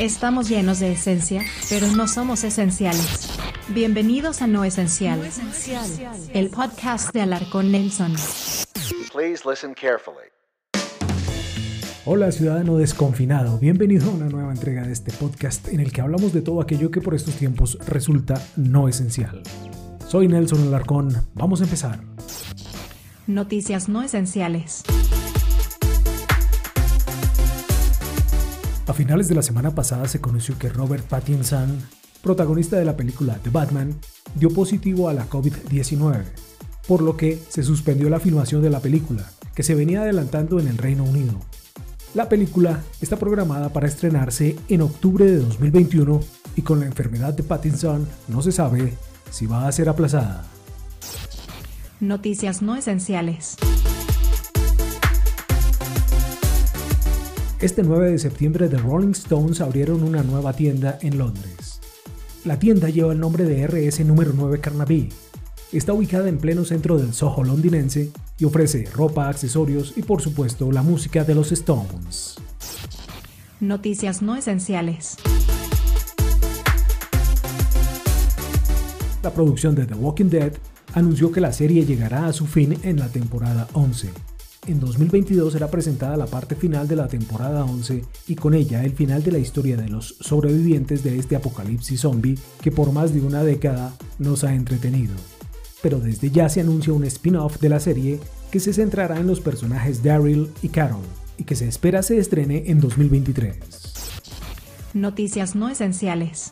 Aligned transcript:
Estamos 0.00 0.48
llenos 0.48 0.80
de 0.80 0.92
esencia, 0.92 1.42
pero 1.68 1.86
no 1.88 2.08
somos 2.08 2.42
esenciales. 2.42 3.28
Bienvenidos 3.68 4.40
a 4.40 4.46
No 4.46 4.64
Esencial, 4.64 5.20
el 6.32 6.48
podcast 6.48 7.12
de 7.12 7.20
Alarcón 7.20 7.70
Nelson. 7.70 8.14
Please 9.12 9.46
listen 9.46 9.74
carefully. 9.74 10.24
Hola 12.06 12.32
ciudadano 12.32 12.78
desconfinado, 12.78 13.58
bienvenido 13.58 14.10
a 14.10 14.14
una 14.14 14.30
nueva 14.30 14.52
entrega 14.52 14.86
de 14.86 14.92
este 14.94 15.12
podcast 15.12 15.68
en 15.68 15.80
el 15.80 15.92
que 15.92 16.00
hablamos 16.00 16.32
de 16.32 16.40
todo 16.40 16.62
aquello 16.62 16.90
que 16.90 17.02
por 17.02 17.14
estos 17.14 17.34
tiempos 17.34 17.76
resulta 17.86 18.42
no 18.56 18.88
esencial. 18.88 19.42
Soy 20.08 20.28
Nelson 20.28 20.66
Alarcón, 20.68 21.10
vamos 21.34 21.60
a 21.60 21.64
empezar. 21.64 22.00
Noticias 23.26 23.90
no 23.90 24.00
esenciales. 24.02 24.82
A 28.90 28.92
finales 28.92 29.28
de 29.28 29.36
la 29.36 29.42
semana 29.42 29.72
pasada 29.72 30.08
se 30.08 30.20
conoció 30.20 30.58
que 30.58 30.68
Robert 30.68 31.06
Pattinson, 31.06 31.78
protagonista 32.24 32.76
de 32.76 32.84
la 32.84 32.96
película 32.96 33.38
The 33.40 33.50
Batman, 33.50 33.94
dio 34.34 34.50
positivo 34.50 35.08
a 35.08 35.14
la 35.14 35.28
COVID-19, 35.28 36.24
por 36.88 37.00
lo 37.00 37.16
que 37.16 37.40
se 37.50 37.62
suspendió 37.62 38.10
la 38.10 38.18
filmación 38.18 38.62
de 38.62 38.70
la 38.70 38.80
película, 38.80 39.30
que 39.54 39.62
se 39.62 39.76
venía 39.76 40.02
adelantando 40.02 40.58
en 40.58 40.66
el 40.66 40.76
Reino 40.76 41.04
Unido. 41.04 41.34
La 42.14 42.28
película 42.28 42.82
está 43.00 43.16
programada 43.16 43.68
para 43.68 43.86
estrenarse 43.86 44.56
en 44.68 44.82
octubre 44.82 45.24
de 45.24 45.36
2021 45.36 46.18
y 46.56 46.62
con 46.62 46.80
la 46.80 46.86
enfermedad 46.86 47.32
de 47.32 47.44
Pattinson 47.44 48.08
no 48.26 48.42
se 48.42 48.50
sabe 48.50 48.94
si 49.30 49.46
va 49.46 49.68
a 49.68 49.72
ser 49.72 49.88
aplazada. 49.88 50.46
Noticias 52.00 52.60
no 52.60 52.74
esenciales. 52.74 53.56
Este 57.60 57.82
9 57.82 58.12
de 58.12 58.18
septiembre 58.18 58.70
The 58.70 58.78
Rolling 58.78 59.10
Stones 59.10 59.60
abrieron 59.60 60.02
una 60.02 60.22
nueva 60.22 60.54
tienda 60.54 60.98
en 61.02 61.18
Londres. 61.18 61.78
La 62.46 62.58
tienda 62.58 62.88
lleva 62.88 63.12
el 63.12 63.20
nombre 63.20 63.44
de 63.44 63.66
RS 63.66 64.02
número 64.06 64.32
9 64.34 64.60
Carnaby. 64.60 65.10
Está 65.70 65.92
ubicada 65.92 66.30
en 66.30 66.38
pleno 66.38 66.64
centro 66.64 66.96
del 66.96 67.12
Soho 67.12 67.44
londinense 67.44 68.12
y 68.38 68.46
ofrece 68.46 68.88
ropa, 68.94 69.28
accesorios 69.28 69.92
y 69.94 70.00
por 70.00 70.22
supuesto 70.22 70.72
la 70.72 70.82
música 70.82 71.22
de 71.22 71.34
los 71.34 71.52
Stones. 71.52 72.36
Noticias 73.60 74.22
no 74.22 74.36
esenciales. 74.36 75.18
La 79.22 79.34
producción 79.34 79.74
de 79.74 79.84
The 79.84 79.96
Walking 79.96 80.30
Dead 80.30 80.54
anunció 80.94 81.30
que 81.30 81.42
la 81.42 81.52
serie 81.52 81.84
llegará 81.84 82.24
a 82.24 82.32
su 82.32 82.46
fin 82.46 82.78
en 82.84 82.98
la 82.98 83.08
temporada 83.08 83.68
11 83.74 84.08
en 84.66 84.78
2022 84.78 85.52
será 85.52 85.70
presentada 85.70 86.16
la 86.16 86.26
parte 86.26 86.54
final 86.54 86.86
de 86.86 86.96
la 86.96 87.08
temporada 87.08 87.64
11 87.64 88.04
y 88.28 88.34
con 88.34 88.54
ella 88.54 88.84
el 88.84 88.92
final 88.92 89.22
de 89.22 89.32
la 89.32 89.38
historia 89.38 89.76
de 89.76 89.88
los 89.88 90.16
sobrevivientes 90.20 91.02
de 91.02 91.18
este 91.18 91.36
apocalipsis 91.36 92.00
zombie 92.00 92.38
que 92.60 92.70
por 92.70 92.92
más 92.92 93.14
de 93.14 93.20
una 93.20 93.42
década 93.42 93.94
nos 94.18 94.44
ha 94.44 94.54
entretenido. 94.54 95.14
Pero 95.82 95.98
desde 95.98 96.30
ya 96.30 96.48
se 96.48 96.60
anuncia 96.60 96.92
un 96.92 97.04
spin-off 97.04 97.58
de 97.60 97.68
la 97.70 97.80
serie 97.80 98.20
que 98.50 98.60
se 98.60 98.72
centrará 98.72 99.18
en 99.18 99.26
los 99.26 99.40
personajes 99.40 100.02
Daryl 100.02 100.50
y 100.62 100.68
Carol 100.68 101.00
y 101.38 101.44
que 101.44 101.56
se 101.56 101.66
espera 101.66 102.02
se 102.02 102.18
estrene 102.18 102.64
en 102.66 102.80
2023. 102.80 103.56
Noticias 104.92 105.54
no 105.54 105.70
esenciales. 105.70 106.50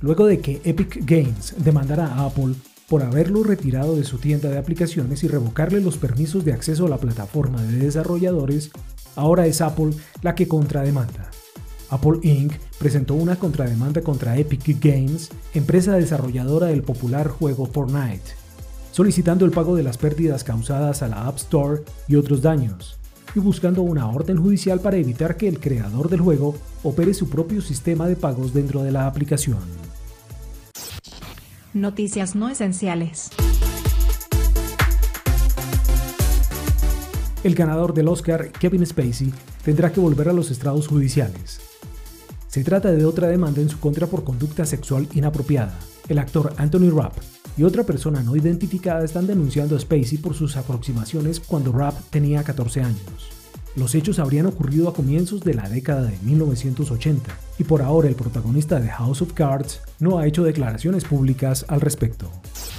Luego 0.00 0.24
de 0.24 0.40
que 0.40 0.62
Epic 0.64 1.04
Games 1.04 1.54
demandara 1.58 2.06
a 2.06 2.24
Apple 2.24 2.54
por 2.90 3.04
haberlo 3.04 3.44
retirado 3.44 3.94
de 3.94 4.02
su 4.02 4.18
tienda 4.18 4.48
de 4.48 4.58
aplicaciones 4.58 5.22
y 5.22 5.28
revocarle 5.28 5.80
los 5.80 5.96
permisos 5.96 6.44
de 6.44 6.52
acceso 6.52 6.86
a 6.86 6.88
la 6.88 6.98
plataforma 6.98 7.62
de 7.62 7.78
desarrolladores, 7.78 8.72
ahora 9.14 9.46
es 9.46 9.60
Apple 9.60 9.92
la 10.22 10.34
que 10.34 10.48
contrademanda. 10.48 11.30
Apple 11.88 12.18
Inc. 12.22 12.52
presentó 12.80 13.14
una 13.14 13.36
contrademanda 13.36 14.00
contra 14.00 14.36
Epic 14.36 14.80
Games, 14.80 15.30
empresa 15.54 15.92
desarrolladora 15.92 16.66
del 16.66 16.82
popular 16.82 17.28
juego 17.28 17.66
Fortnite, 17.66 18.34
solicitando 18.90 19.44
el 19.44 19.52
pago 19.52 19.76
de 19.76 19.84
las 19.84 19.96
pérdidas 19.96 20.42
causadas 20.42 21.02
a 21.02 21.08
la 21.08 21.28
App 21.28 21.36
Store 21.36 21.82
y 22.08 22.16
otros 22.16 22.42
daños, 22.42 22.98
y 23.36 23.38
buscando 23.38 23.82
una 23.82 24.08
orden 24.08 24.36
judicial 24.36 24.80
para 24.80 24.96
evitar 24.96 25.36
que 25.36 25.46
el 25.46 25.60
creador 25.60 26.08
del 26.08 26.22
juego 26.22 26.56
opere 26.82 27.14
su 27.14 27.30
propio 27.30 27.62
sistema 27.62 28.08
de 28.08 28.16
pagos 28.16 28.52
dentro 28.52 28.82
de 28.82 28.90
la 28.90 29.06
aplicación. 29.06 29.58
Noticias 31.72 32.34
no 32.34 32.48
esenciales. 32.48 33.30
El 37.44 37.54
ganador 37.54 37.94
del 37.94 38.08
Oscar, 38.08 38.50
Kevin 38.50 38.84
Spacey, 38.84 39.32
tendrá 39.64 39.92
que 39.92 40.00
volver 40.00 40.28
a 40.28 40.32
los 40.32 40.50
estrados 40.50 40.88
judiciales. 40.88 41.60
Se 42.48 42.64
trata 42.64 42.90
de 42.90 43.04
otra 43.04 43.28
demanda 43.28 43.60
en 43.60 43.68
su 43.68 43.78
contra 43.78 44.08
por 44.08 44.24
conducta 44.24 44.66
sexual 44.66 45.06
inapropiada. 45.14 45.78
El 46.08 46.18
actor 46.18 46.54
Anthony 46.56 46.90
Rapp 46.90 47.16
y 47.56 47.62
otra 47.62 47.84
persona 47.84 48.20
no 48.24 48.34
identificada 48.34 49.04
están 49.04 49.28
denunciando 49.28 49.76
a 49.76 49.78
Spacey 49.78 50.18
por 50.18 50.34
sus 50.34 50.56
aproximaciones 50.56 51.38
cuando 51.38 51.70
Rapp 51.70 51.94
tenía 52.10 52.42
14 52.42 52.80
años. 52.82 53.39
Los 53.76 53.94
hechos 53.94 54.18
habrían 54.18 54.46
ocurrido 54.46 54.88
a 54.88 54.92
comienzos 54.92 55.42
de 55.42 55.54
la 55.54 55.68
década 55.68 56.02
de 56.02 56.18
1980 56.22 57.30
y 57.58 57.64
por 57.64 57.82
ahora 57.82 58.08
el 58.08 58.16
protagonista 58.16 58.80
de 58.80 58.88
House 58.88 59.22
of 59.22 59.32
Cards 59.32 59.80
no 60.00 60.18
ha 60.18 60.26
hecho 60.26 60.42
declaraciones 60.42 61.04
públicas 61.04 61.64
al 61.68 61.80
respecto. 61.80 62.30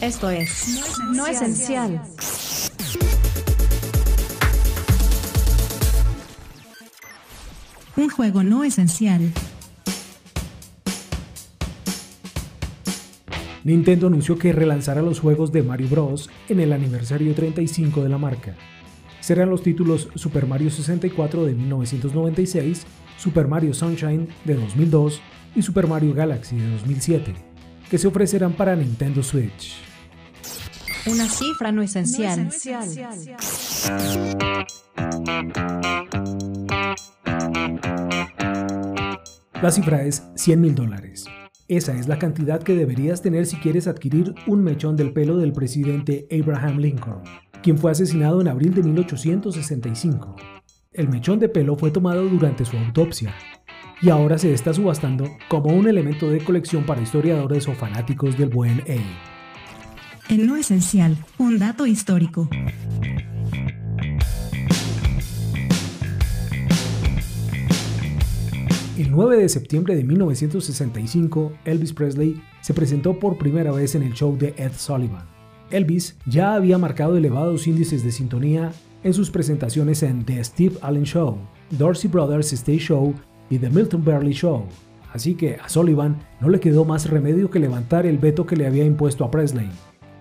Esto 0.00 0.28
es 0.28 0.90
No 1.12 1.26
Esencial. 1.26 2.02
Un 7.94 8.08
juego 8.08 8.42
no 8.42 8.64
esencial. 8.64 9.32
Nintendo 13.62 14.08
anunció 14.08 14.38
que 14.38 14.52
relanzará 14.52 15.02
los 15.02 15.20
juegos 15.20 15.52
de 15.52 15.62
Mario 15.62 15.88
Bros. 15.88 16.28
en 16.48 16.58
el 16.58 16.72
aniversario 16.72 17.32
35 17.34 18.02
de 18.02 18.08
la 18.08 18.18
marca 18.18 18.56
serán 19.22 19.48
los 19.48 19.62
títulos 19.62 20.08
Super 20.16 20.46
Mario 20.46 20.70
64 20.70 21.44
de 21.44 21.54
1996, 21.54 22.84
Super 23.16 23.48
Mario 23.48 23.72
Sunshine 23.72 24.28
de 24.44 24.54
2002 24.56 25.22
y 25.54 25.62
Super 25.62 25.86
Mario 25.86 26.12
Galaxy 26.12 26.56
de 26.56 26.70
2007, 26.72 27.34
que 27.88 27.98
se 27.98 28.08
ofrecerán 28.08 28.52
para 28.52 28.76
Nintendo 28.76 29.22
Switch. 29.22 29.76
Una 31.06 31.28
cifra 31.28 31.72
no 31.72 31.82
esencial. 31.82 32.50
La 39.62 39.70
cifra 39.70 40.02
es 40.02 40.22
100 40.34 40.60
mil 40.60 40.74
dólares. 40.74 41.24
Esa 41.68 41.96
es 41.98 42.08
la 42.08 42.18
cantidad 42.18 42.62
que 42.62 42.74
deberías 42.74 43.22
tener 43.22 43.46
si 43.46 43.56
quieres 43.56 43.86
adquirir 43.86 44.34
un 44.46 44.62
mechón 44.62 44.96
del 44.96 45.12
pelo 45.12 45.38
del 45.38 45.52
presidente 45.52 46.26
Abraham 46.30 46.78
Lincoln 46.78 47.22
quien 47.62 47.78
fue 47.78 47.92
asesinado 47.92 48.40
en 48.40 48.48
abril 48.48 48.74
de 48.74 48.82
1865. 48.82 50.36
El 50.92 51.08
mechón 51.08 51.38
de 51.38 51.48
pelo 51.48 51.76
fue 51.76 51.90
tomado 51.90 52.28
durante 52.28 52.64
su 52.64 52.76
autopsia 52.76 53.34
y 54.02 54.10
ahora 54.10 54.36
se 54.36 54.52
está 54.52 54.74
subastando 54.74 55.30
como 55.48 55.70
un 55.70 55.88
elemento 55.88 56.28
de 56.28 56.44
colección 56.44 56.84
para 56.84 57.00
historiadores 57.00 57.68
o 57.68 57.72
fanáticos 57.72 58.36
del 58.36 58.50
buen 58.50 58.80
A. 58.80 60.32
En 60.32 60.46
lo 60.46 60.56
esencial, 60.56 61.16
un 61.38 61.58
dato 61.58 61.86
histórico. 61.86 62.48
El 68.98 69.10
9 69.10 69.38
de 69.38 69.48
septiembre 69.48 69.96
de 69.96 70.04
1965, 70.04 71.52
Elvis 71.64 71.94
Presley 71.94 72.42
se 72.60 72.74
presentó 72.74 73.18
por 73.18 73.38
primera 73.38 73.72
vez 73.72 73.94
en 73.94 74.02
el 74.02 74.12
show 74.12 74.36
de 74.36 74.52
Ed 74.58 74.72
Sullivan. 74.76 75.24
Elvis 75.70 76.18
ya 76.26 76.54
había 76.54 76.76
marcado 76.76 77.16
elevados 77.16 77.66
índices 77.66 78.04
de 78.04 78.12
sintonía 78.12 78.70
en 79.02 79.14
sus 79.14 79.30
presentaciones 79.30 80.02
en 80.02 80.26
The 80.26 80.44
Steve 80.44 80.76
Allen 80.82 81.04
Show, 81.04 81.38
Dorsey 81.70 82.10
Brothers 82.10 82.52
Stage 82.52 82.80
Show 82.80 83.14
y 83.48 83.58
The 83.58 83.70
Milton 83.70 84.04
Berle 84.04 84.34
Show. 84.34 84.64
Así 85.10 85.36
que 85.36 85.56
a 85.56 85.70
Sullivan 85.70 86.18
no 86.42 86.50
le 86.50 86.60
quedó 86.60 86.84
más 86.84 87.08
remedio 87.08 87.50
que 87.50 87.60
levantar 87.60 88.04
el 88.04 88.18
veto 88.18 88.44
que 88.44 88.56
le 88.56 88.66
había 88.66 88.84
impuesto 88.84 89.24
a 89.24 89.30
Presley. 89.30 89.70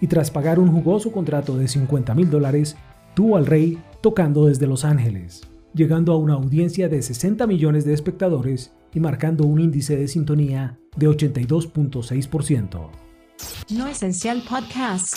Y 0.00 0.06
tras 0.06 0.30
pagar 0.30 0.58
un 0.58 0.72
jugoso 0.72 1.12
contrato 1.12 1.58
de 1.58 1.68
50 1.68 2.14
mil 2.14 2.30
dólares, 2.30 2.78
tuvo 3.12 3.36
al 3.36 3.44
rey 3.44 3.78
tocando 4.00 4.46
desde 4.46 4.66
Los 4.66 4.86
Ángeles, 4.86 5.42
llegando 5.74 6.12
a 6.12 6.16
una 6.16 6.34
audiencia 6.34 6.88
de 6.88 7.02
60 7.02 7.46
millones 7.46 7.84
de 7.84 7.92
espectadores 7.92 8.72
y 8.94 9.00
marcando 9.00 9.44
un 9.44 9.60
índice 9.60 9.96
de 9.96 10.08
sintonía 10.08 10.78
de 10.96 11.08
82.6%. 11.08 12.90
No 13.70 13.86
Esencial 13.88 14.42
Podcast. 14.48 15.14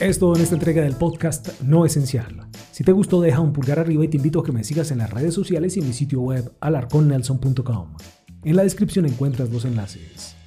Es 0.00 0.18
todo 0.18 0.34
en 0.34 0.42
esta 0.42 0.54
entrega 0.54 0.82
del 0.82 0.94
podcast 0.94 1.60
No 1.60 1.84
Esencial. 1.84 2.48
Si 2.72 2.82
te 2.82 2.92
gustó, 2.92 3.20
deja 3.20 3.40
un 3.40 3.52
pulgar 3.52 3.78
arriba 3.78 4.02
y 4.02 4.08
te 4.08 4.16
invito 4.16 4.40
a 4.40 4.44
que 4.44 4.50
me 4.50 4.64
sigas 4.64 4.90
en 4.90 4.98
las 4.98 5.10
redes 5.10 5.34
sociales 5.34 5.76
y 5.76 5.80
en 5.80 5.86
mi 5.86 5.92
sitio 5.92 6.22
web 6.22 6.50
alarconnelson.com. 6.60 7.96
En 8.42 8.56
la 8.56 8.62
descripción 8.62 9.04
encuentras 9.04 9.50
los 9.50 9.66
enlaces. 9.66 10.39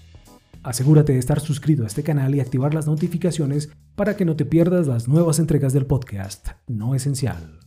Asegúrate 0.63 1.11
de 1.11 1.19
estar 1.19 1.41
suscrito 1.41 1.83
a 1.83 1.87
este 1.87 2.03
canal 2.03 2.33
y 2.33 2.39
activar 2.39 2.73
las 2.73 2.87
notificaciones 2.87 3.69
para 3.95 4.15
que 4.15 4.23
no 4.23 4.37
te 4.37 4.45
pierdas 4.45 4.87
las 4.87 5.09
nuevas 5.09 5.39
entregas 5.39 5.73
del 5.73 5.85
podcast 5.85 6.47
No 6.67 6.95
Esencial. 6.95 7.59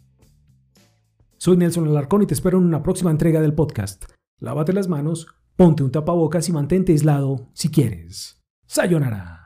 Soy 1.37 1.59
Nelson 1.59 1.87
Alarcón 1.87 2.23
y 2.23 2.27
te 2.27 2.33
espero 2.33 2.57
en 2.57 2.65
una 2.65 2.83
próxima 2.83 3.11
entrega 3.11 3.43
del 3.43 3.53
podcast. 3.55 4.07
Lávate 4.41 4.73
las 4.73 4.89
manos, 4.89 5.27
ponte 5.57 5.83
un 5.83 5.93
tapabocas 5.93 6.49
y 6.49 6.53
mantente 6.53 6.93
aislado 6.93 7.51
si 7.53 7.71
quieres. 7.71 8.43
Sayonara. 8.67 9.46